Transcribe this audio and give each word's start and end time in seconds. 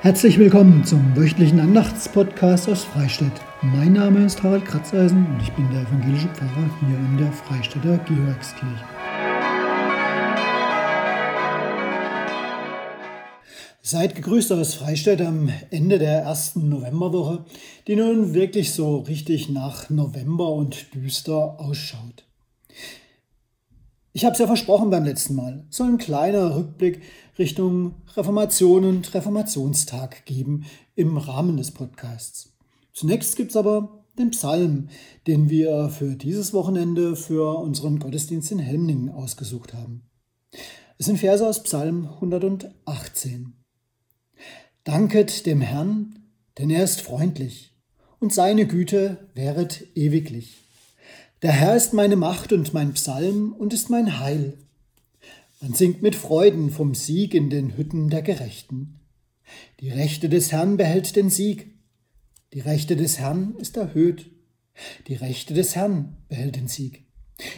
Herzlich 0.00 0.38
willkommen 0.38 0.84
zum 0.84 1.16
wöchentlichen 1.16 1.58
Andachtspodcast 1.58 2.68
aus 2.68 2.84
Freistadt. 2.84 3.32
Mein 3.62 3.94
Name 3.94 4.24
ist 4.24 4.40
Harald 4.44 4.64
Kratzeisen 4.64 5.26
und 5.26 5.42
ich 5.42 5.50
bin 5.54 5.68
der 5.72 5.82
evangelische 5.82 6.28
Pfarrer 6.28 6.70
hier 6.78 6.96
in 6.96 7.18
der 7.18 7.32
Freistädter 7.32 7.98
Georgskirche. 8.06 8.84
Seid 13.82 14.14
gegrüßt 14.14 14.52
aus 14.52 14.74
Freistadt 14.74 15.20
am 15.20 15.50
Ende 15.72 15.98
der 15.98 16.20
ersten 16.20 16.68
Novemberwoche, 16.68 17.44
die 17.88 17.96
nun 17.96 18.34
wirklich 18.34 18.72
so 18.74 18.98
richtig 18.98 19.48
nach 19.48 19.90
November 19.90 20.48
und 20.52 20.94
düster 20.94 21.58
ausschaut. 21.58 22.27
Ich 24.18 24.24
habe 24.24 24.32
es 24.32 24.40
ja 24.40 24.48
versprochen 24.48 24.90
beim 24.90 25.04
letzten 25.04 25.36
Mal. 25.36 25.64
So 25.70 25.84
ein 25.84 25.96
kleiner 25.96 26.56
Rückblick 26.56 27.02
Richtung 27.38 27.94
Reformation 28.16 28.84
und 28.84 29.14
Reformationstag 29.14 30.26
geben 30.26 30.64
im 30.96 31.18
Rahmen 31.18 31.56
des 31.56 31.70
Podcasts. 31.70 32.52
Zunächst 32.92 33.36
gibt 33.36 33.52
es 33.52 33.56
aber 33.56 34.02
den 34.18 34.30
Psalm, 34.30 34.88
den 35.28 35.50
wir 35.50 35.88
für 35.90 36.16
dieses 36.16 36.52
Wochenende 36.52 37.14
für 37.14 37.60
unseren 37.60 38.00
Gottesdienst 38.00 38.50
in 38.50 38.58
Helmningen 38.58 39.08
ausgesucht 39.08 39.72
haben. 39.72 40.02
Es 40.98 41.06
sind 41.06 41.18
Verse 41.18 41.46
aus 41.46 41.62
Psalm 41.62 42.08
118. 42.14 43.52
Danket 44.82 45.46
dem 45.46 45.60
Herrn, 45.60 46.24
denn 46.58 46.70
er 46.70 46.82
ist 46.82 47.02
freundlich, 47.02 47.72
und 48.18 48.34
seine 48.34 48.66
Güte 48.66 49.28
wäret 49.36 49.86
ewiglich. 49.94 50.67
Der 51.40 51.52
Herr 51.52 51.76
ist 51.76 51.94
meine 51.94 52.16
Macht 52.16 52.52
und 52.52 52.74
mein 52.74 52.94
Psalm 52.94 53.52
und 53.52 53.72
ist 53.72 53.90
mein 53.90 54.18
Heil. 54.18 54.58
Man 55.60 55.72
singt 55.72 56.02
mit 56.02 56.16
Freuden 56.16 56.70
vom 56.70 56.96
Sieg 56.96 57.32
in 57.32 57.48
den 57.48 57.76
Hütten 57.76 58.10
der 58.10 58.22
Gerechten. 58.22 58.98
Die 59.78 59.90
Rechte 59.90 60.28
des 60.28 60.50
Herrn 60.50 60.76
behält 60.76 61.14
den 61.14 61.30
Sieg. 61.30 61.78
Die 62.52 62.58
Rechte 62.58 62.96
des 62.96 63.20
Herrn 63.20 63.54
ist 63.58 63.76
erhöht. 63.76 64.32
Die 65.06 65.14
Rechte 65.14 65.54
des 65.54 65.76
Herrn 65.76 66.16
behält 66.28 66.56
den 66.56 66.66
Sieg. 66.66 67.04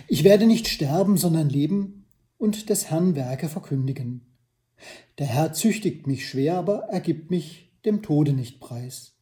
Ich 0.08 0.24
werde 0.24 0.46
nicht 0.46 0.68
sterben, 0.68 1.16
sondern 1.16 1.48
leben 1.48 2.04
und 2.36 2.68
des 2.68 2.90
Herrn 2.90 3.16
Werke 3.16 3.48
verkündigen. 3.48 4.26
Der 5.18 5.26
Herr 5.26 5.54
züchtigt 5.54 6.06
mich 6.06 6.28
schwer, 6.28 6.56
aber 6.56 6.88
er 6.90 7.00
gibt 7.00 7.30
mich 7.30 7.72
dem 7.86 8.02
Tode 8.02 8.34
nicht 8.34 8.60
preis. 8.60 9.14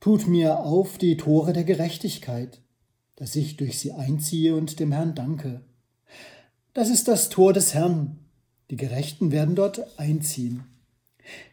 Tut 0.00 0.26
mir 0.26 0.60
auf 0.60 0.96
die 0.96 1.18
Tore 1.18 1.52
der 1.52 1.64
Gerechtigkeit, 1.64 2.62
dass 3.18 3.34
ich 3.34 3.56
durch 3.56 3.80
sie 3.80 3.92
einziehe 3.92 4.54
und 4.54 4.78
dem 4.78 4.92
Herrn 4.92 5.16
danke. 5.16 5.60
Das 6.72 6.88
ist 6.88 7.08
das 7.08 7.28
Tor 7.28 7.52
des 7.52 7.74
Herrn. 7.74 8.20
Die 8.70 8.76
Gerechten 8.76 9.32
werden 9.32 9.56
dort 9.56 9.98
einziehen. 9.98 10.62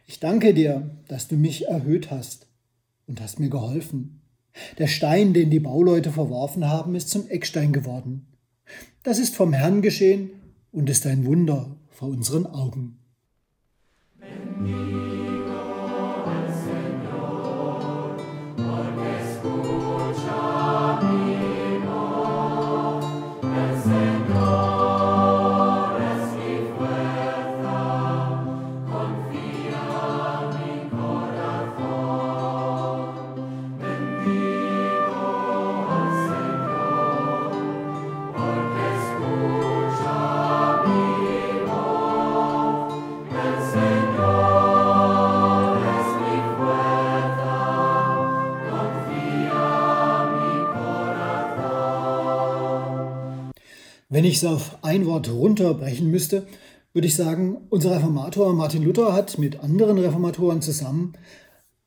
Ich 0.06 0.20
danke 0.20 0.54
dir, 0.54 0.96
dass 1.08 1.26
du 1.26 1.34
mich 1.34 1.66
erhöht 1.66 2.12
hast 2.12 2.46
und 3.08 3.20
hast 3.20 3.40
mir 3.40 3.50
geholfen. 3.50 4.20
Der 4.78 4.86
Stein, 4.86 5.34
den 5.34 5.50
die 5.50 5.58
Bauleute 5.58 6.12
verworfen 6.12 6.68
haben, 6.68 6.94
ist 6.94 7.10
zum 7.10 7.28
Eckstein 7.28 7.72
geworden. 7.72 8.28
Das 9.02 9.18
ist 9.18 9.34
vom 9.34 9.52
Herrn 9.52 9.82
geschehen 9.82 10.30
und 10.70 10.88
ist 10.88 11.04
ein 11.04 11.26
Wunder 11.26 11.76
vor 11.90 12.08
unseren 12.08 12.46
Augen. 12.46 12.98
Wenn 54.16 54.24
ich 54.24 54.36
es 54.36 54.46
auf 54.46 54.78
ein 54.82 55.04
Wort 55.04 55.28
runterbrechen 55.28 56.10
müsste, 56.10 56.46
würde 56.94 57.06
ich 57.06 57.14
sagen, 57.14 57.58
unser 57.68 57.94
Reformator 57.94 58.54
Martin 58.54 58.82
Luther 58.82 59.12
hat 59.12 59.36
mit 59.36 59.60
anderen 59.60 59.98
Reformatoren 59.98 60.62
zusammen 60.62 61.12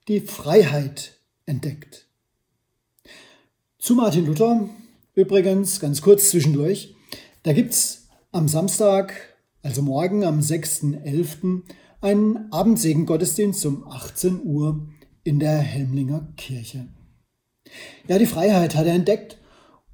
die 0.07 0.19
Freiheit 0.19 1.17
entdeckt. 1.47 2.05
Zu 3.79 3.95
Martin 3.95 4.27
Luther 4.27 4.69
übrigens 5.15 5.79
ganz 5.79 6.03
kurz 6.03 6.29
zwischendurch, 6.29 6.93
da 7.41 7.51
gibt 7.51 7.73
es 7.73 8.09
am 8.31 8.47
Samstag, 8.47 9.11
also 9.63 9.81
morgen 9.81 10.23
am 10.23 10.39
6.11., 10.39 11.63
einen 11.99 12.53
Abendsegengottesdienst 12.53 13.65
um 13.65 13.87
18 13.87 14.43
Uhr 14.43 14.87
in 15.23 15.39
der 15.39 15.57
Helmlinger 15.57 16.31
Kirche. 16.37 16.89
Ja, 18.07 18.19
die 18.19 18.27
Freiheit 18.27 18.75
hat 18.75 18.85
er 18.85 18.93
entdeckt 18.93 19.38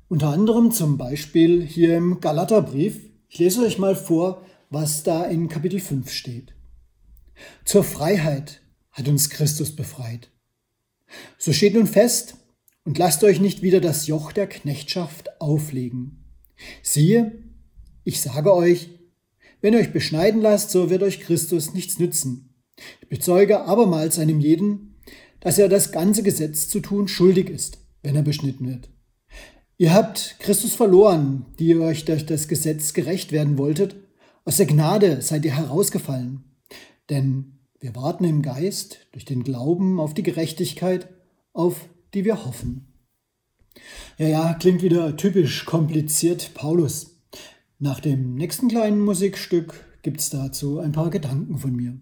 unter 0.07 0.29
anderem 0.29 0.71
zum 0.71 0.97
Beispiel 0.97 1.65
hier 1.65 1.97
im 1.97 2.19
Galaterbrief. 2.19 3.09
Ich 3.27 3.39
lese 3.39 3.61
euch 3.61 3.79
mal 3.79 3.95
vor, 3.95 4.45
was 4.69 5.03
da 5.03 5.23
in 5.23 5.49
Kapitel 5.49 5.79
5 5.79 6.11
steht. 6.11 6.53
Zur 7.65 7.83
Freiheit 7.83 8.61
hat 8.91 9.07
uns 9.07 9.29
Christus 9.29 9.75
befreit. 9.75 10.29
So 11.37 11.53
steht 11.53 11.73
nun 11.73 11.87
fest 11.87 12.35
und 12.83 12.97
lasst 12.97 13.23
euch 13.23 13.39
nicht 13.39 13.61
wieder 13.61 13.81
das 13.81 14.07
Joch 14.07 14.31
der 14.31 14.47
Knechtschaft 14.47 15.41
auflegen. 15.41 16.23
Siehe, 16.81 17.43
ich 18.03 18.21
sage 18.21 18.53
euch, 18.53 18.89
wenn 19.61 19.73
ihr 19.73 19.79
euch 19.79 19.91
beschneiden 19.91 20.41
lasst, 20.41 20.71
so 20.71 20.89
wird 20.89 21.03
euch 21.03 21.19
Christus 21.19 21.73
nichts 21.73 21.99
nützen. 21.99 22.55
Ich 23.01 23.09
bezeuge 23.09 23.61
abermals 23.61 24.19
einem 24.19 24.39
jeden, 24.39 25.01
dass 25.39 25.57
er 25.57 25.69
das 25.69 25.91
ganze 25.91 26.23
Gesetz 26.23 26.69
zu 26.69 26.79
tun 26.79 27.07
schuldig 27.07 27.49
ist, 27.49 27.79
wenn 28.03 28.15
er 28.15 28.21
beschnitten 28.21 28.67
wird. 28.67 28.89
Ihr 29.77 29.93
habt 29.93 30.37
Christus 30.39 30.73
verloren, 30.73 31.45
die 31.59 31.67
ihr 31.67 31.81
euch 31.81 32.05
durch 32.05 32.25
das 32.25 32.47
Gesetz 32.47 32.93
gerecht 32.93 33.33
werden 33.33 33.57
wolltet. 33.57 33.95
Aus 34.45 34.57
der 34.57 34.67
Gnade 34.67 35.21
seid 35.21 35.43
ihr 35.43 35.55
herausgefallen. 35.55 36.45
Denn 37.09 37.59
wir 37.79 37.93
warten 37.95 38.23
im 38.23 38.41
Geist 38.41 38.99
durch 39.11 39.25
den 39.25 39.43
Glauben 39.43 39.99
auf 39.99 40.13
die 40.13 40.23
Gerechtigkeit, 40.23 41.09
auf 41.51 41.89
die 42.13 42.23
wir 42.23 42.45
hoffen. 42.45 42.87
Ja, 44.17 44.27
ja, 44.27 44.53
klingt 44.53 44.81
wieder 44.81 45.17
typisch 45.17 45.65
kompliziert 45.65 46.51
Paulus. 46.53 47.17
Nach 47.77 47.99
dem 47.99 48.35
nächsten 48.35 48.69
kleinen 48.69 49.01
Musikstück 49.01 49.73
gibt's 50.03 50.29
dazu 50.29 50.79
ein 50.79 50.93
paar 50.93 51.09
Gedanken 51.09 51.57
von 51.57 51.75
mir. 51.75 51.97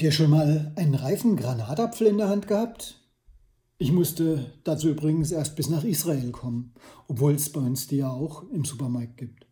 Habt 0.00 0.06
ihr 0.06 0.12
schon 0.12 0.30
mal 0.30 0.72
einen 0.76 0.94
reifen 0.94 1.36
Granatapfel 1.36 2.06
in 2.06 2.16
der 2.16 2.30
Hand 2.30 2.48
gehabt? 2.48 2.98
Ich 3.76 3.92
musste 3.92 4.46
dazu 4.64 4.88
übrigens 4.88 5.30
erst 5.30 5.56
bis 5.56 5.68
nach 5.68 5.84
Israel 5.84 6.30
kommen, 6.30 6.72
obwohl 7.06 7.34
es 7.34 7.52
bei 7.52 7.60
uns 7.60 7.86
die 7.86 7.98
ja 7.98 8.08
auch 8.08 8.48
im 8.48 8.64
Supermarkt 8.64 9.18
gibt. 9.18 9.46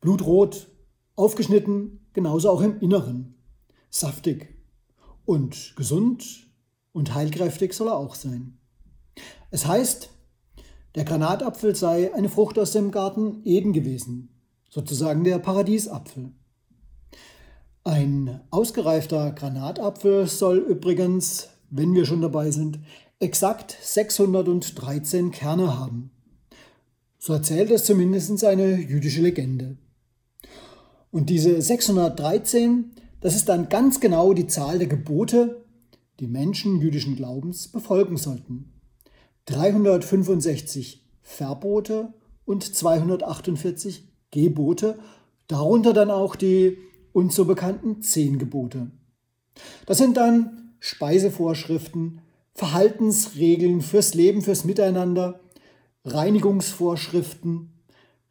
Blutrot, 0.00 0.66
aufgeschnitten, 1.14 2.04
genauso 2.12 2.50
auch 2.50 2.62
im 2.62 2.80
Inneren. 2.80 3.36
Saftig. 3.90 4.58
Und 5.24 5.74
gesund 5.76 6.48
und 6.90 7.14
heilkräftig 7.14 7.74
soll 7.74 7.90
er 7.90 7.96
auch 7.96 8.16
sein. 8.16 8.58
Es 9.52 9.68
heißt, 9.68 10.10
der 10.96 11.04
Granatapfel 11.04 11.76
sei 11.76 12.12
eine 12.12 12.28
Frucht 12.28 12.58
aus 12.58 12.72
dem 12.72 12.90
Garten 12.90 13.40
Eden 13.44 13.72
gewesen, 13.72 14.30
sozusagen 14.68 15.22
der 15.22 15.38
Paradiesapfel. 15.38 16.32
Ein 17.86 18.40
ausgereifter 18.50 19.32
Granatapfel 19.32 20.26
soll 20.26 20.56
übrigens, 20.56 21.50
wenn 21.68 21.92
wir 21.94 22.06
schon 22.06 22.22
dabei 22.22 22.50
sind, 22.50 22.78
exakt 23.18 23.76
613 23.82 25.30
Kerne 25.30 25.78
haben. 25.78 26.10
So 27.18 27.34
erzählt 27.34 27.70
es 27.70 27.84
zumindest 27.84 28.42
eine 28.42 28.76
jüdische 28.76 29.20
Legende. 29.20 29.76
Und 31.10 31.28
diese 31.28 31.60
613, 31.60 32.92
das 33.20 33.36
ist 33.36 33.50
dann 33.50 33.68
ganz 33.68 34.00
genau 34.00 34.32
die 34.32 34.46
Zahl 34.46 34.78
der 34.78 34.88
Gebote, 34.88 35.66
die 36.20 36.26
Menschen 36.26 36.80
jüdischen 36.80 37.16
Glaubens 37.16 37.68
befolgen 37.68 38.16
sollten. 38.16 38.72
365 39.44 41.06
Verbote 41.20 42.14
und 42.46 42.62
248 42.62 44.08
Gebote, 44.30 44.98
darunter 45.48 45.92
dann 45.92 46.10
auch 46.10 46.34
die 46.34 46.78
uns 47.14 47.34
so 47.36 47.46
bekannten 47.46 48.02
zehn 48.02 48.38
Gebote. 48.38 48.90
Das 49.86 49.98
sind 49.98 50.16
dann 50.18 50.74
Speisevorschriften, 50.80 52.20
Verhaltensregeln 52.52 53.80
fürs 53.80 54.14
Leben, 54.14 54.42
fürs 54.42 54.64
Miteinander, 54.64 55.40
Reinigungsvorschriften, 56.04 57.72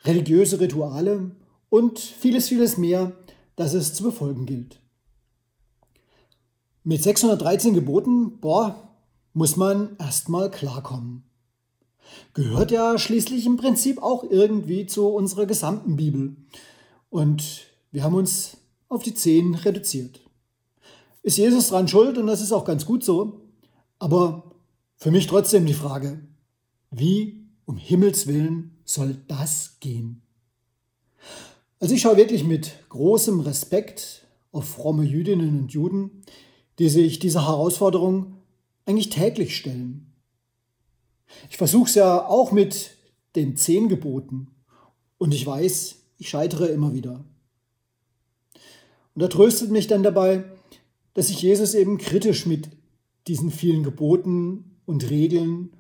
religiöse 0.04 0.60
Rituale 0.60 1.32
und 1.70 1.98
vieles, 1.98 2.50
vieles 2.50 2.78
mehr, 2.78 3.14
das 3.56 3.74
es 3.74 3.94
zu 3.94 4.04
befolgen 4.04 4.46
gilt. 4.46 4.80
Mit 6.84 7.02
613 7.02 7.74
Geboten, 7.74 8.40
boah, 8.40 8.90
muss 9.32 9.56
man 9.56 9.96
erstmal 9.98 10.52
klarkommen. 10.52 11.24
Gehört 12.34 12.72
ja 12.72 12.98
schließlich 12.98 13.46
im 13.46 13.56
Prinzip 13.56 14.04
auch 14.04 14.26
irgendwie 14.30 14.86
zu 14.86 15.08
unserer 15.08 15.46
gesamten 15.46 15.96
Bibel. 15.96 16.36
Und 17.10 17.68
wir 17.92 18.04
haben 18.04 18.16
uns 18.16 18.58
auf 18.94 19.04
die 19.04 19.14
zehn 19.14 19.56
reduziert. 19.56 20.20
Ist 21.22 21.38
Jesus 21.38 21.70
dran 21.70 21.88
schuld 21.88 22.18
und 22.18 22.28
das 22.28 22.42
ist 22.42 22.52
auch 22.52 22.66
ganz 22.66 22.86
gut 22.86 23.04
so. 23.04 23.42
Aber 24.00 24.52
für 24.98 25.12
mich 25.12 25.28
trotzdem 25.28 25.66
die 25.66 25.74
Frage, 25.74 26.20
wie 26.92 27.48
um 27.66 27.78
Himmels 27.78 28.28
willen 28.28 28.78
soll 28.84 29.18
das 29.28 29.78
gehen? 29.80 30.22
Also 31.80 31.96
ich 31.96 32.02
schaue 32.02 32.18
wirklich 32.18 32.44
mit 32.44 32.74
großem 32.90 33.40
Respekt 33.42 34.28
auf 34.52 34.66
fromme 34.66 35.04
Jüdinnen 35.04 35.60
und 35.60 35.74
Juden, 35.74 36.24
die 36.80 36.90
sich 36.90 37.20
dieser 37.20 37.48
Herausforderung 37.48 38.38
eigentlich 38.86 39.10
täglich 39.10 39.56
stellen. 39.58 40.14
Ich 41.50 41.58
versuche 41.58 41.90
es 41.90 41.96
ja 41.96 42.26
auch 42.26 42.52
mit 42.52 42.92
den 43.36 43.58
zehn 43.58 43.90
Geboten 43.90 44.48
und 45.18 45.34
ich 45.34 45.46
weiß, 45.46 45.96
ich 46.18 46.30
scheitere 46.30 46.68
immer 46.68 46.94
wieder. 46.94 47.24
Und 49.16 49.22
er 49.22 49.30
tröstet 49.30 49.72
mich 49.72 49.88
dann 49.88 50.04
dabei, 50.04 50.44
dass 51.14 51.28
sich 51.28 51.42
Jesus 51.42 51.76
eben 51.76 51.98
kritisch 51.98 52.46
mit 52.46 52.70
diesen 53.28 53.52
vielen 53.52 53.84
Geboten 53.84 54.80
und 54.86 55.10
Regeln 55.10 55.72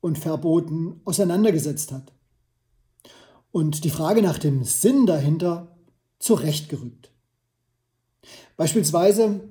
und 0.00 0.18
Verboten 0.18 1.00
auseinandergesetzt 1.04 1.92
hat. 1.92 2.12
Und 3.52 3.84
die 3.84 3.90
Frage 3.90 4.22
nach 4.22 4.38
dem 4.38 4.64
Sinn 4.64 5.06
dahinter 5.06 5.76
zurechtgerückt. 6.18 7.10
Beispielsweise, 8.56 9.48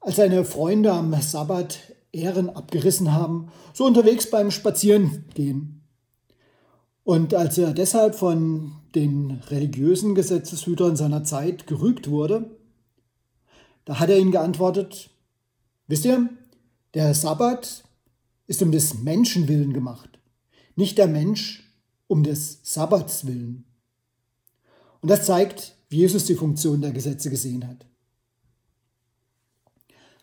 als 0.00 0.16
seine 0.16 0.44
Freunde 0.44 0.92
am 0.92 1.14
Sabbat 1.20 1.78
Ehren 2.12 2.50
abgerissen 2.50 3.12
haben, 3.12 3.50
so 3.72 3.84
unterwegs 3.84 4.30
beim 4.30 4.50
Spazierengehen. 4.50 5.83
Und 7.04 7.34
als 7.34 7.58
er 7.58 7.74
deshalb 7.74 8.14
von 8.14 8.72
den 8.94 9.42
religiösen 9.48 10.14
Gesetzeshütern 10.14 10.96
seiner 10.96 11.22
Zeit 11.22 11.66
gerügt 11.66 12.08
wurde, 12.08 12.50
da 13.84 14.00
hat 14.00 14.08
er 14.08 14.18
ihnen 14.18 14.32
geantwortet, 14.32 15.10
wisst 15.86 16.06
ihr, 16.06 16.30
der 16.94 17.14
Sabbat 17.14 17.84
ist 18.46 18.62
um 18.62 18.72
des 18.72 18.94
Menschen 18.94 19.48
willen 19.48 19.74
gemacht, 19.74 20.18
nicht 20.76 20.96
der 20.96 21.06
Mensch 21.06 21.70
um 22.06 22.22
des 22.22 22.60
Sabbats 22.62 23.26
willen. 23.26 23.64
Und 25.02 25.10
das 25.10 25.26
zeigt, 25.26 25.74
wie 25.90 25.98
Jesus 25.98 26.24
die 26.24 26.34
Funktion 26.34 26.80
der 26.80 26.92
Gesetze 26.92 27.28
gesehen 27.28 27.68
hat. 27.68 27.86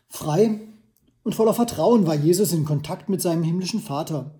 Frei 0.09 0.59
und 1.23 1.35
voller 1.35 1.53
Vertrauen 1.53 2.07
war 2.07 2.15
Jesus 2.15 2.51
in 2.51 2.65
Kontakt 2.65 3.07
mit 3.07 3.21
seinem 3.21 3.43
himmlischen 3.43 3.79
Vater. 3.79 4.33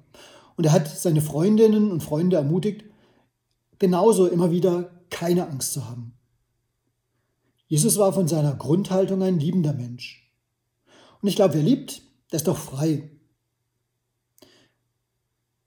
Und 0.56 0.66
er 0.66 0.72
hat 0.72 0.88
seine 0.88 1.22
Freundinnen 1.22 1.92
und 1.92 2.02
Freunde 2.02 2.36
ermutigt, 2.36 2.84
genauso 3.80 4.28
immer 4.28 4.52
wieder 4.52 4.92
keine 5.10 5.48
Angst 5.48 5.74
zu 5.74 5.88
haben. 5.88 6.14
Jesus 7.68 7.98
war 7.98 8.12
von 8.14 8.28
seiner 8.28 8.56
Grundhaltung 8.56 9.24
ein 9.24 9.40
liebender 9.40 9.74
Mensch. 9.74 10.30
Und 11.22 11.30
ich 11.30 11.36
glaube, 11.36 11.54
wer 11.54 11.64
liebt, 11.64 12.02
der 12.32 12.38
ist 12.38 12.48
doch 12.48 12.58
frei. 12.58 13.10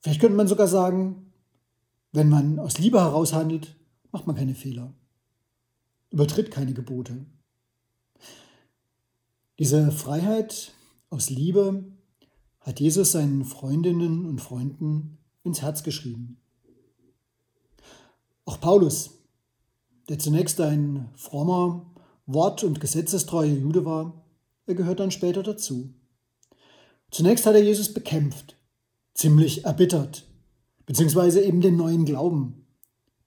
Vielleicht 0.01 0.21
könnte 0.21 0.37
man 0.37 0.49
sogar 0.49 0.69
sagen, 0.69 1.33
wenn 2.13 2.29
man 2.29 2.59
aus 2.59 2.79
Liebe 2.79 3.01
heraus 3.01 3.33
handelt, 3.33 3.75
macht 4.13 4.27
man 4.27 4.37
keine 4.37 4.55
Fehler, 4.55 4.93
übertritt 6.11 6.51
keine 6.51 6.75
Gebote. 6.75 7.25
Diese 9.59 9.91
Freiheit 9.91 10.73
aus 11.11 11.31
Liebe 11.31 11.85
hat 12.65 12.81
Jesus 12.81 13.13
seinen 13.13 13.45
Freundinnen 13.45 14.25
und 14.25 14.41
Freunden 14.41 15.19
ins 15.43 15.61
Herz 15.61 15.83
geschrieben. 15.83 16.39
Auch 18.47 18.61
Paulus, 18.61 19.11
der 20.09 20.19
zunächst 20.19 20.61
ein 20.61 21.11
frommer, 21.15 21.95
wort- 22.27 22.65
und 22.65 22.81
gesetzestreuer 22.81 23.55
Jude 23.55 23.85
war, 23.85 24.25
er 24.67 24.75
gehört 24.75 25.01
dann 25.01 25.11
später 25.11 25.43
dazu. 25.43 25.95
Zunächst 27.11 27.45
hat 27.45 27.55
er 27.55 27.63
Jesus 27.63 27.93
bekämpft, 27.93 28.57
ziemlich 29.13 29.67
erbittert, 29.67 30.27
beziehungsweise 30.87 31.43
eben 31.43 31.61
den 31.61 31.77
neuen 31.77 32.07
Glauben, 32.07 32.67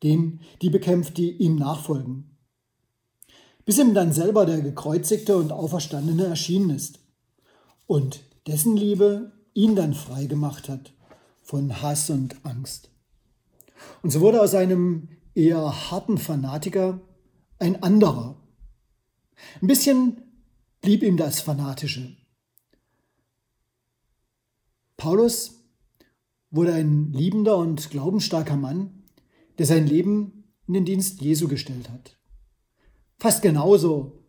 den, 0.01 0.42
die 0.63 0.72
bekämpft, 0.72 1.18
die 1.18 1.31
ihm 1.31 1.56
nachfolgen. 1.56 2.38
Bis 3.66 3.78
ihm 3.78 3.94
dann 3.94 4.13
selber 4.13 4.48
der 4.48 4.61
gekreuzigte 4.61 5.38
und 5.38 5.52
auferstandene 5.52 6.26
erschienen 6.26 6.71
ist 6.71 7.00
und 7.85 8.21
dessen 8.47 8.78
Liebe 8.78 9.36
ihn 9.57 9.76
dann 9.76 9.95
frei 9.95 10.28
gemacht 10.28 10.69
hat 10.69 10.94
von 11.42 11.81
Hass 11.81 12.11
und 12.11 12.45
Angst. 12.45 12.92
Und 14.04 14.11
so 14.11 14.21
wurde 14.21 14.40
aus 14.40 14.54
einem 14.54 15.09
eher 15.33 15.90
harten 15.90 16.19
Fanatiker 16.19 17.02
ein 17.57 17.81
anderer. 17.81 18.37
Ein 19.59 19.68
bisschen 19.68 20.21
blieb 20.81 21.02
ihm 21.02 21.18
das 21.18 21.42
Fanatische. 21.42 22.16
Paulus 24.95 25.64
wurde 26.52 26.73
ein 26.73 27.11
liebender 27.11 27.57
und 27.57 27.90
glaubensstarker 27.90 28.57
Mann, 28.57 29.04
der 29.57 29.66
sein 29.66 29.87
Leben 29.87 30.44
in 30.68 30.76
den 30.76 30.85
Dienst 30.85 31.21
Jesu 31.21 31.47
gestellt 31.47 31.90
hat. 31.90 32.16
Fast 33.18 33.42
genauso 33.42 34.23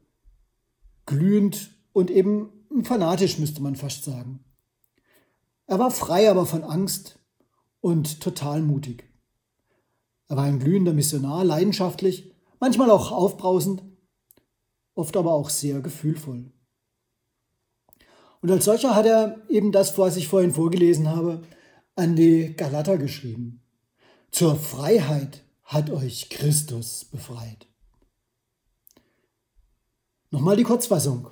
glühend 1.04 1.70
und 1.92 2.10
eben 2.10 2.48
fanatisch, 2.84 3.38
müsste 3.38 3.62
man 3.62 3.76
fast 3.76 4.04
sagen. 4.04 4.40
Er 5.68 5.78
war 5.78 5.90
frei 5.90 6.30
aber 6.30 6.46
von 6.46 6.64
Angst 6.64 7.18
und 7.80 8.20
total 8.20 8.62
mutig. 8.62 9.04
Er 10.26 10.36
war 10.36 10.44
ein 10.44 10.58
glühender 10.58 10.94
Missionar, 10.94 11.44
leidenschaftlich, 11.44 12.34
manchmal 12.58 12.90
auch 12.90 13.12
aufbrausend, 13.12 13.82
oft 14.94 15.14
aber 15.16 15.32
auch 15.32 15.50
sehr 15.50 15.80
gefühlvoll. 15.80 16.50
Und 18.40 18.50
als 18.50 18.64
solcher 18.64 18.94
hat 18.94 19.04
er 19.04 19.42
eben 19.50 19.70
das, 19.70 19.98
was 19.98 20.16
ich 20.16 20.26
vorhin 20.26 20.52
vorgelesen 20.52 21.08
habe, 21.08 21.42
an 21.96 22.16
die 22.16 22.54
Galater 22.56 22.96
geschrieben. 22.96 23.62
Zur 24.30 24.56
Freiheit 24.56 25.44
hat 25.64 25.90
euch 25.90 26.30
Christus 26.30 27.04
befreit. 27.04 27.66
Nochmal 30.30 30.56
die 30.56 30.64
Kurzfassung. 30.64 31.28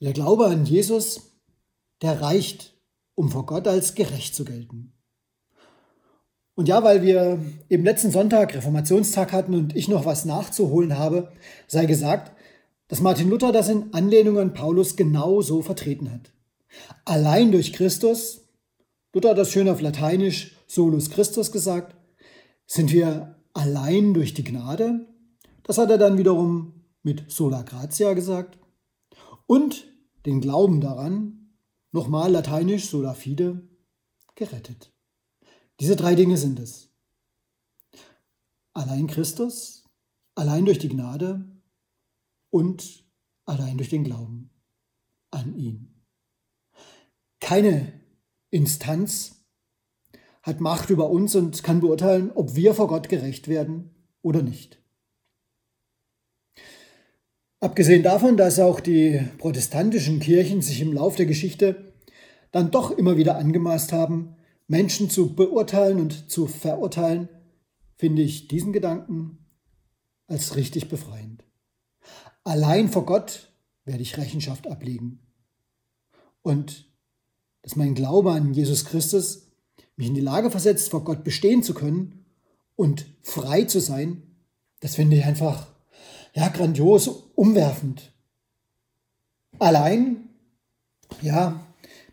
Der 0.00 0.12
Glaube 0.12 0.46
an 0.46 0.64
Jesus, 0.64 1.31
der 2.02 2.20
reicht, 2.20 2.76
um 3.14 3.30
vor 3.30 3.46
Gott 3.46 3.68
als 3.68 3.94
gerecht 3.94 4.34
zu 4.34 4.44
gelten. 4.44 4.92
Und 6.54 6.68
ja, 6.68 6.84
weil 6.84 7.02
wir 7.02 7.42
eben 7.70 7.84
letzten 7.84 8.10
Sonntag 8.10 8.54
Reformationstag 8.54 9.32
hatten 9.32 9.54
und 9.54 9.74
ich 9.74 9.88
noch 9.88 10.04
was 10.04 10.24
nachzuholen 10.24 10.98
habe, 10.98 11.32
sei 11.66 11.86
gesagt, 11.86 12.32
dass 12.88 13.00
Martin 13.00 13.30
Luther 13.30 13.52
das 13.52 13.70
in 13.70 13.94
Anlehnung 13.94 14.38
an 14.38 14.52
Paulus 14.52 14.96
genau 14.96 15.40
so 15.40 15.62
vertreten 15.62 16.10
hat. 16.12 16.32
Allein 17.06 17.52
durch 17.52 17.72
Christus, 17.72 18.42
Luther 19.14 19.30
hat 19.30 19.38
das 19.38 19.50
schön 19.50 19.68
auf 19.68 19.80
Lateinisch 19.80 20.56
solus 20.66 21.10
Christus 21.10 21.52
gesagt, 21.52 21.96
sind 22.66 22.92
wir 22.92 23.36
allein 23.54 24.14
durch 24.14 24.34
die 24.34 24.44
Gnade. 24.44 25.06
Das 25.62 25.78
hat 25.78 25.90
er 25.90 25.98
dann 25.98 26.18
wiederum 26.18 26.84
mit 27.02 27.30
sola 27.30 27.62
gratia 27.62 28.12
gesagt. 28.14 28.58
und 29.46 29.86
den 30.24 30.40
Glauben 30.40 30.80
daran, 30.80 31.41
nochmal 31.92 32.32
lateinisch 32.32 32.88
sola 32.88 33.14
fide, 33.14 33.68
gerettet. 34.34 34.92
Diese 35.80 35.96
drei 35.96 36.14
Dinge 36.14 36.36
sind 36.36 36.58
es. 36.58 36.90
Allein 38.72 39.06
Christus, 39.06 39.84
allein 40.34 40.64
durch 40.64 40.78
die 40.78 40.88
Gnade 40.88 41.44
und 42.50 43.04
allein 43.44 43.76
durch 43.76 43.90
den 43.90 44.04
Glauben 44.04 44.50
an 45.30 45.56
ihn. 45.56 46.02
Keine 47.40 48.00
Instanz 48.50 49.44
hat 50.42 50.60
Macht 50.60 50.90
über 50.90 51.10
uns 51.10 51.34
und 51.34 51.62
kann 51.62 51.80
beurteilen, 51.80 52.32
ob 52.32 52.54
wir 52.54 52.74
vor 52.74 52.88
Gott 52.88 53.08
gerecht 53.08 53.48
werden 53.48 53.94
oder 54.22 54.42
nicht. 54.42 54.81
Abgesehen 57.62 58.02
davon, 58.02 58.36
dass 58.36 58.58
auch 58.58 58.80
die 58.80 59.20
protestantischen 59.38 60.18
Kirchen 60.18 60.62
sich 60.62 60.80
im 60.80 60.92
Lauf 60.92 61.14
der 61.14 61.26
Geschichte 61.26 61.92
dann 62.50 62.72
doch 62.72 62.90
immer 62.90 63.16
wieder 63.16 63.36
angemaßt 63.36 63.92
haben, 63.92 64.34
Menschen 64.66 65.08
zu 65.08 65.36
beurteilen 65.36 66.00
und 66.00 66.28
zu 66.28 66.48
verurteilen, 66.48 67.28
finde 67.94 68.22
ich 68.22 68.48
diesen 68.48 68.72
Gedanken 68.72 69.46
als 70.26 70.56
richtig 70.56 70.88
befreiend. 70.88 71.44
Allein 72.42 72.88
vor 72.88 73.06
Gott 73.06 73.52
werde 73.84 74.02
ich 74.02 74.18
Rechenschaft 74.18 74.66
ablegen. 74.66 75.20
Und 76.42 76.90
dass 77.62 77.76
mein 77.76 77.94
Glaube 77.94 78.32
an 78.32 78.54
Jesus 78.54 78.86
Christus 78.86 79.52
mich 79.94 80.08
in 80.08 80.14
die 80.14 80.20
Lage 80.20 80.50
versetzt, 80.50 80.90
vor 80.90 81.04
Gott 81.04 81.22
bestehen 81.22 81.62
zu 81.62 81.74
können 81.74 82.24
und 82.74 83.06
frei 83.22 83.62
zu 83.62 83.80
sein, 83.80 84.24
das 84.80 84.96
finde 84.96 85.16
ich 85.16 85.24
einfach, 85.24 85.71
ja, 86.34 86.48
grandios, 86.48 87.08
umwerfend. 87.34 88.12
Allein, 89.58 90.28
ja, 91.20 91.66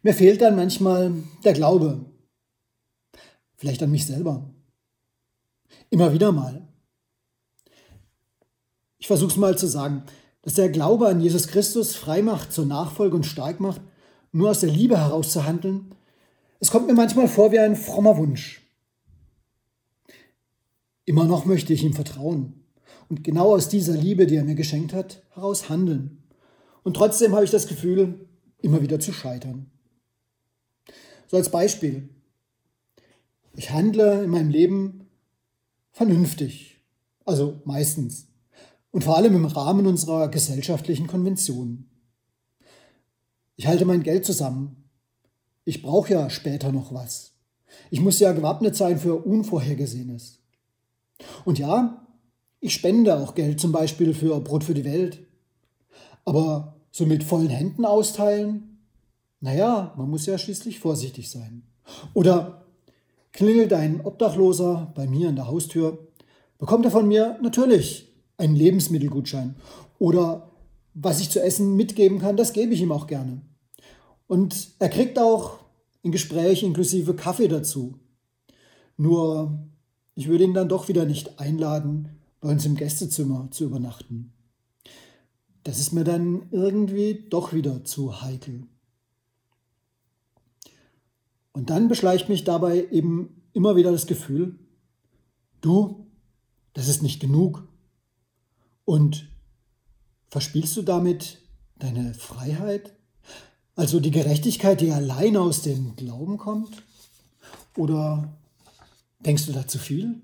mir 0.04 0.14
fehlt 0.14 0.42
dann 0.42 0.56
manchmal 0.56 1.14
der 1.44 1.54
Glaube. 1.54 2.06
Vielleicht 3.56 3.82
an 3.82 3.92
mich 3.92 4.06
selber. 4.06 4.50
Immer 5.90 6.14
wieder 6.14 6.32
mal. 6.32 6.68
Ich 8.98 9.08
versuche 9.08 9.32
es 9.32 9.38
mal 9.38 9.58
zu 9.58 9.68
sagen, 9.68 10.04
dass 10.42 10.56
der 10.56 10.70
Glaube 10.70 11.08
an 11.08 11.22
Jesus 11.22 11.48
Christus 11.48 11.96
frei 11.96 12.22
macht 12.22 12.52
zur 12.52 12.66
Nachfolge 12.66 13.16
und 13.16 13.26
stark 13.26 13.60
macht, 13.60 13.82
nur 14.32 14.52
aus 14.52 14.60
der 14.60 14.70
Liebe 14.70 14.98
heraus 14.98 15.32
zu 15.32 15.46
handeln, 15.46 15.96
es 16.60 16.72
kommt 16.72 16.88
mir 16.88 16.94
manchmal 16.94 17.30
vor 17.30 17.54
wie 17.54 17.60
ein 17.60 17.78
frommer 17.78 18.18
Wunsch. 18.18 18.62
Immer 21.06 21.24
noch 21.24 21.46
möchte 21.46 21.74
ich 21.74 21.84
ihm 21.84 21.94
vertrauen 21.94 22.59
und 23.10 23.24
genau 23.24 23.56
aus 23.56 23.70
dieser 23.70 23.94
Liebe, 23.94 24.28
die 24.28 24.36
er 24.36 24.44
mir 24.44 24.56
geschenkt 24.56 24.94
hat, 24.94 25.24
heraus 25.34 25.70
handeln. 25.70 26.24
Und 26.84 26.96
trotzdem 26.96 27.34
habe 27.34 27.44
ich 27.44 27.52
das 27.52 27.68
Gefühl, 27.68 28.28
immer 28.62 28.82
wieder 28.82 29.00
zu 29.00 29.12
scheitern. 29.12 29.70
So 31.28 31.38
als 31.38 31.50
Beispiel. 31.50 32.10
Ich 33.56 33.72
handle 33.72 34.24
in 34.24 34.30
meinem 34.30 34.50
Leben 34.50 35.08
vernünftig, 35.92 36.82
also 37.26 37.62
meistens, 37.66 38.28
und 38.92 39.04
vor 39.04 39.18
allem 39.18 39.36
im 39.36 39.46
Rahmen 39.46 39.86
unserer 39.86 40.30
gesellschaftlichen 40.30 41.08
Konventionen. 41.08 41.90
Ich 43.56 43.68
halte 43.68 43.86
mein 43.86 44.04
Geld 44.04 44.26
zusammen. 44.26 44.90
Ich 45.66 45.82
brauche 45.82 46.14
ja 46.14 46.30
später 46.30 46.72
noch 46.72 46.94
was. 46.94 47.34
Ich 47.92 48.02
muss 48.02 48.20
ja 48.20 48.32
gewappnet 48.32 48.76
sein 48.76 48.98
für 48.98 49.16
Unvorhergesehenes. 49.16 50.40
Und 51.44 51.60
ja, 51.60 52.08
ich 52.60 52.74
spende 52.74 53.18
auch 53.18 53.36
Geld 53.36 53.60
zum 53.60 53.72
Beispiel 53.72 54.14
für 54.14 54.40
Brot 54.42 54.64
für 54.64 54.74
die 54.74 54.86
Welt. 54.86 55.26
Aber 56.26 56.76
so 56.92 57.06
mit 57.06 57.24
vollen 57.24 57.50
Händen 57.50 57.86
austeilen? 57.86 58.80
Naja, 59.40 59.94
man 59.98 60.10
muss 60.10 60.26
ja 60.26 60.38
schließlich 60.38 60.80
vorsichtig 60.80 61.30
sein. 61.30 61.64
Oder 62.14 62.66
klingelt 63.32 63.74
ein 63.74 64.02
Obdachloser 64.06 64.92
bei 64.96 65.08
mir 65.08 65.30
an 65.30 65.36
der 65.36 65.48
Haustür, 65.48 66.08
bekommt 66.58 66.86
er 66.86 66.92
von 66.92 67.08
mir 67.08 67.40
natürlich 67.42 68.08
einen 68.38 68.56
Lebensmittelgutschein. 68.56 69.56
Oder 69.98 70.52
was 70.94 71.22
ich 71.22 71.30
zu 71.30 71.42
essen 71.42 71.76
mitgeben 71.76 72.20
kann, 72.20 72.38
das 72.38 72.54
gebe 72.54 72.74
ich 72.74 72.82
ihm 72.82 72.92
auch 72.92 73.08
gerne. 73.08 73.42
Und 74.28 74.72
er 74.80 74.90
kriegt 74.90 75.18
auch 75.18 75.60
ein 76.04 76.12
Gespräch 76.12 76.64
inklusive 76.64 77.16
Kaffee 77.16 77.48
dazu. 77.48 77.96
Nur, 78.98 79.58
ich 80.16 80.28
würde 80.28 80.44
ihn 80.44 80.54
dann 80.54 80.70
doch 80.70 80.88
wieder 80.90 81.06
nicht 81.06 81.40
einladen, 81.40 82.19
bei 82.40 82.50
uns 82.50 82.66
im 82.66 82.76
Gästezimmer 82.76 83.50
zu 83.52 83.66
übernachten. 83.66 84.34
Das 85.64 85.80
ist 85.80 85.92
mir 85.92 86.04
dann 86.04 86.48
irgendwie 86.52 87.26
doch 87.30 87.54
wieder 87.54 87.84
zu 87.84 88.22
heikel. 88.22 88.68
Und 91.52 91.70
dann 91.70 91.88
beschleicht 91.88 92.30
mich 92.30 92.44
dabei 92.44 92.88
eben 92.92 93.44
immer 93.54 93.76
wieder 93.76 93.92
das 93.92 94.08
Gefühl, 94.08 94.58
du, 95.62 96.08
das 96.74 96.88
ist 96.88 97.04
nicht 97.04 97.20
genug. 97.20 97.68
Und 98.86 99.28
verspielst 100.30 100.78
du 100.78 100.82
damit 100.82 101.42
deine 101.78 102.14
Freiheit? 102.14 102.96
Also 103.76 104.00
die 104.00 104.12
Gerechtigkeit, 104.12 104.82
die 104.82 104.92
allein 104.92 105.38
aus 105.38 105.62
dem 105.62 105.96
Glauben 105.96 106.38
kommt? 106.38 106.84
Oder 107.76 108.38
denkst 109.20 109.46
du 109.46 109.52
da 109.52 109.68
zu 109.68 109.78
viel? 109.80 110.22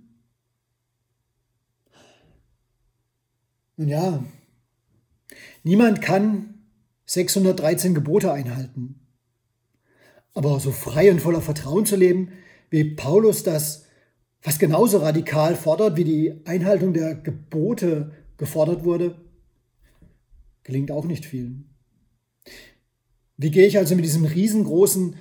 Nun 3.78 3.90
ja, 3.90 4.24
niemand 5.64 6.02
kann 6.02 6.56
613 7.06 7.94
Gebote 7.94 8.32
einhalten. 8.32 9.02
Aber 10.34 10.60
so 10.60 10.72
frei 10.72 11.12
und 11.12 11.22
voller 11.22 11.42
Vertrauen 11.42 11.86
zu 11.86 11.96
leben, 11.96 12.32
wie 12.70 12.84
Paulus 12.84 13.44
das 13.44 13.86
fast 14.40 14.60
genauso 14.60 15.00
radikal 15.00 15.56
fordert, 15.56 15.98
wie 15.98 16.04
die 16.04 16.42
Einhaltung 16.46 16.94
der 16.94 17.16
Gebote 17.16 18.12
gefordert 18.38 18.84
wurde, 18.84 19.20
gelingt 20.64 20.92
auch 20.92 21.06
nicht 21.06 21.26
vielen. 21.26 21.70
Wie 23.38 23.52
gehe 23.52 23.68
ich 23.68 23.78
also 23.78 23.96
mit 23.96 24.06
diesem 24.06 24.26
riesengroßen 24.26 25.16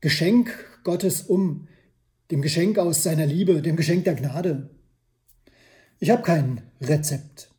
Geschenk 0.00 0.54
Gottes 0.84 1.22
um, 1.22 1.68
dem 2.30 2.40
Geschenk 2.40 2.78
aus 2.78 3.02
seiner 3.02 3.26
Liebe, 3.26 3.62
dem 3.62 3.76
Geschenk 3.76 4.04
der 4.04 4.14
Gnade? 4.14 4.70
Ich 5.98 6.10
habe 6.10 6.22
kein 6.22 6.62
Rezept. 6.80 7.50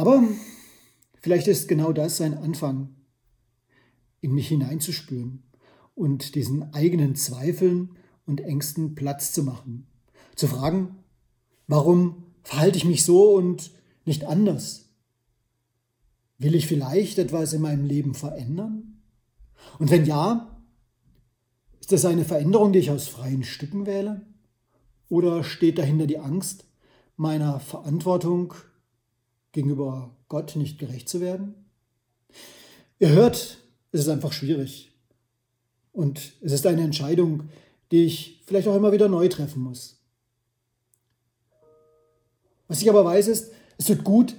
Aber 0.00 0.24
vielleicht 1.20 1.46
ist 1.46 1.68
genau 1.68 1.92
das 1.92 2.22
ein 2.22 2.32
Anfang, 2.32 2.96
in 4.22 4.32
mich 4.32 4.48
hineinzuspüren 4.48 5.42
und 5.94 6.36
diesen 6.36 6.72
eigenen 6.72 7.16
Zweifeln 7.16 7.90
und 8.24 8.40
Ängsten 8.40 8.94
Platz 8.94 9.34
zu 9.34 9.42
machen. 9.42 9.88
Zu 10.36 10.48
fragen, 10.48 10.96
warum 11.66 12.24
verhalte 12.44 12.78
ich 12.78 12.86
mich 12.86 13.04
so 13.04 13.34
und 13.34 13.72
nicht 14.06 14.24
anders? 14.24 14.88
Will 16.38 16.54
ich 16.54 16.66
vielleicht 16.66 17.18
etwas 17.18 17.52
in 17.52 17.60
meinem 17.60 17.84
Leben 17.84 18.14
verändern? 18.14 19.02
Und 19.78 19.90
wenn 19.90 20.06
ja, 20.06 20.62
ist 21.78 21.92
das 21.92 22.06
eine 22.06 22.24
Veränderung, 22.24 22.72
die 22.72 22.78
ich 22.78 22.90
aus 22.90 23.06
freien 23.06 23.44
Stücken 23.44 23.84
wähle? 23.84 24.24
Oder 25.10 25.44
steht 25.44 25.76
dahinter 25.76 26.06
die 26.06 26.20
Angst, 26.20 26.64
meiner 27.16 27.60
Verantwortung 27.60 28.54
gegenüber 29.52 30.16
Gott 30.28 30.56
nicht 30.56 30.78
gerecht 30.78 31.08
zu 31.08 31.20
werden? 31.20 31.54
Ihr 32.98 33.10
hört, 33.10 33.58
es 33.92 34.00
ist 34.00 34.08
einfach 34.08 34.32
schwierig. 34.32 34.92
Und 35.92 36.32
es 36.40 36.52
ist 36.52 36.66
eine 36.66 36.82
Entscheidung, 36.82 37.48
die 37.90 38.04
ich 38.04 38.42
vielleicht 38.46 38.68
auch 38.68 38.76
immer 38.76 38.92
wieder 38.92 39.08
neu 39.08 39.28
treffen 39.28 39.62
muss. 39.62 40.00
Was 42.68 42.80
ich 42.80 42.88
aber 42.88 43.04
weiß 43.04 43.26
ist, 43.28 43.52
es 43.78 43.86
tut 43.86 44.04
gut, 44.04 44.36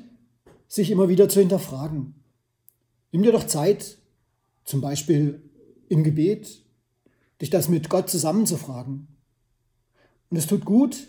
sich 0.68 0.90
immer 0.90 1.10
wieder 1.10 1.28
zu 1.28 1.40
hinterfragen. 1.40 2.16
Nimm 3.12 3.24
dir 3.24 3.34
doch 3.34 3.46
Zeit, 3.46 3.98
zum 4.64 4.80
Beispiel 4.80 5.42
im 5.90 6.04
Gebet, 6.04 6.64
dich 7.42 7.50
das 7.50 7.68
mit 7.68 7.90
Gott 7.90 8.10
zusammenzufragen. 8.10 9.08
Und 10.30 10.38
es 10.38 10.48
tut 10.48 10.64
gut, 10.64 11.08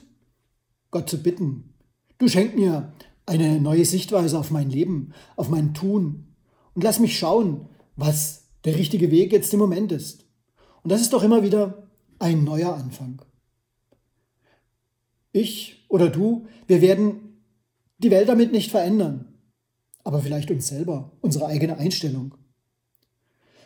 Gott 0.91 1.09
zu 1.09 1.23
bitten. 1.23 1.75
Du 2.19 2.27
schenk 2.27 2.57
mir 2.57 2.93
eine 3.27 3.61
neue 3.61 3.85
Sichtweise 3.85 4.39
auf 4.39 4.51
mein 4.51 4.71
Leben, 4.71 5.13
auf 5.37 5.49
mein 5.49 5.75
Tun 5.75 6.35
und 6.75 6.85
lass 6.85 7.01
mich 7.01 7.19
schauen, 7.19 7.69
was 7.97 8.49
der 8.65 8.77
richtige 8.77 9.11
Weg 9.11 9.33
jetzt 9.33 9.53
im 9.53 9.61
Moment 9.61 9.93
ist. 9.93 10.25
Und 10.83 10.91
das 10.91 11.01
ist 11.01 11.13
doch 11.13 11.23
immer 11.23 11.43
wieder 11.43 11.89
ein 12.19 12.45
neuer 12.45 12.75
Anfang. 12.75 13.23
Ich 15.33 15.85
oder 15.89 16.09
du, 16.09 16.47
wir 16.67 16.81
werden 16.81 17.39
die 17.99 18.11
Welt 18.11 18.29
damit 18.29 18.53
nicht 18.53 18.71
verändern 18.71 19.33
aber 20.05 20.21
vielleicht 20.21 20.51
uns 20.51 20.69
selber, 20.69 21.13
unsere 21.21 21.47
eigene 21.47 21.79
Einstellung. 21.79 22.35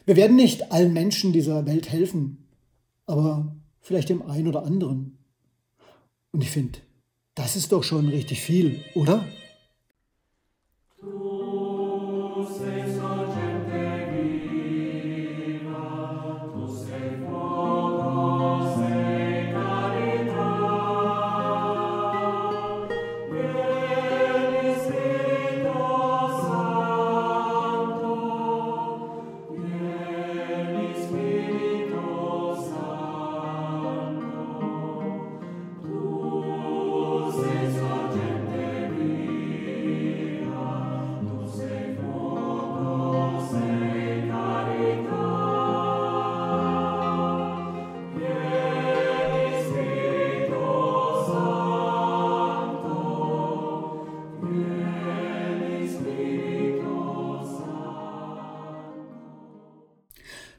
Wir 0.05 0.17
werden 0.17 0.37
nicht 0.37 0.71
allen 0.73 0.93
Menschen 0.93 1.33
dieser 1.33 1.67
Welt 1.67 1.91
helfen, 1.91 2.49
aber 3.07 3.57
vielleicht 3.81 4.09
dem 4.09 4.23
einen 4.23 4.49
oder 4.49 4.65
anderen. 4.65 5.19
Und 6.33 6.43
ich 6.43 6.51
finde, 6.51 6.79
das 7.35 7.57
ist 7.57 7.73
doch 7.73 7.83
schon 7.83 8.09
richtig 8.09 8.41
viel, 8.41 8.85
oder? 8.95 9.27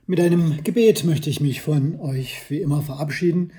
Mit 0.09 0.21
einem 0.21 0.63
Gebet 0.63 1.03
möchte 1.03 1.29
ich 1.29 1.41
mich 1.41 1.59
von 1.59 1.99
euch 1.99 2.49
wie 2.49 2.61
immer 2.61 2.81
verabschieden, 2.81 3.51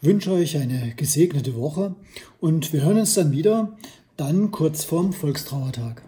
wünsche 0.00 0.32
euch 0.32 0.56
eine 0.56 0.94
gesegnete 0.96 1.54
Woche 1.54 1.94
und 2.40 2.72
wir 2.72 2.82
hören 2.82 2.98
uns 2.98 3.14
dann 3.14 3.30
wieder, 3.30 3.78
dann 4.16 4.50
kurz 4.50 4.82
vorm 4.82 5.12
Volkstrauertag. 5.12 6.02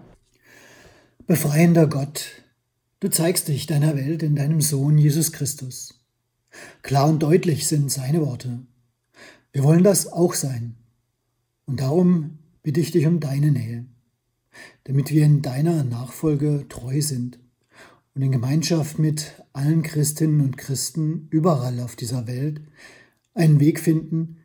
Befreiender 1.28 1.86
Gott, 1.86 2.26
du 2.98 3.08
zeigst 3.08 3.46
dich 3.46 3.68
deiner 3.68 3.94
Welt 3.94 4.24
in 4.24 4.34
deinem 4.34 4.60
Sohn 4.60 4.98
Jesus 4.98 5.30
Christus. 5.30 6.04
Klar 6.82 7.08
und 7.08 7.22
deutlich 7.22 7.68
sind 7.68 7.88
seine 7.88 8.20
Worte. 8.20 8.66
Wir 9.52 9.62
wollen 9.62 9.84
das 9.84 10.12
auch 10.12 10.34
sein. 10.34 10.74
Und 11.66 11.78
darum 11.78 12.38
bitte 12.64 12.80
ich 12.80 12.90
dich 12.90 13.06
um 13.06 13.20
deine 13.20 13.52
Nähe, 13.52 13.86
damit 14.82 15.12
wir 15.12 15.24
in 15.24 15.40
deiner 15.40 15.84
Nachfolge 15.84 16.66
treu 16.68 17.00
sind 17.00 17.38
und 18.14 18.23
in 18.23 18.33
Gemeinschaft 18.33 18.99
mit 18.99 19.42
allen 19.52 19.83
Christinnen 19.83 20.40
und 20.40 20.56
Christen 20.56 21.28
überall 21.30 21.80
auf 21.80 21.97
dieser 21.97 22.26
Welt 22.26 22.61
einen 23.35 23.61
Weg 23.61 23.80
finden, 23.80 24.38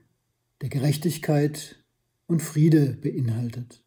der 0.62 0.70
Gerechtigkeit 0.70 1.76
und 2.28 2.42
Friede 2.42 2.98
beinhaltet. 3.02 3.84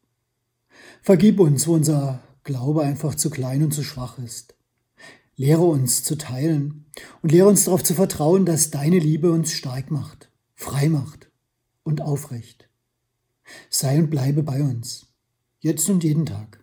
Vergib 1.02 1.40
uns, 1.40 1.66
wo 1.66 1.74
unser 1.74 2.22
Glaube 2.44 2.82
einfach 2.82 3.14
zu 3.14 3.30
klein 3.30 3.62
und 3.62 3.74
zu 3.74 3.82
schwach 3.82 4.18
ist. 4.18 4.54
Lehre 5.36 5.62
uns 5.62 6.04
zu 6.04 6.16
teilen 6.16 6.86
und 7.22 7.32
lehre 7.32 7.48
uns 7.48 7.64
darauf 7.64 7.82
zu 7.82 7.94
vertrauen, 7.94 8.46
dass 8.46 8.70
deine 8.70 8.98
Liebe 8.98 9.30
uns 9.30 9.52
stark 9.52 9.90
macht, 9.90 10.30
frei 10.54 10.88
macht 10.88 11.30
und 11.82 12.00
aufrecht. 12.00 12.68
Sei 13.70 13.98
und 13.98 14.10
bleibe 14.10 14.42
bei 14.42 14.62
uns, 14.62 15.06
jetzt 15.60 15.88
und 15.90 16.04
jeden 16.04 16.26
Tag. 16.26 16.60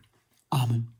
Amen. 0.49 0.98